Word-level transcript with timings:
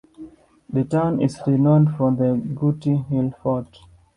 The 0.67 0.83
town 0.83 1.21
is 1.21 1.39
renowned 1.45 1.95
for 1.95 2.09
the 2.11 2.33
Gooty 2.55 3.03
hill 3.07 3.35
fort. 3.43 3.81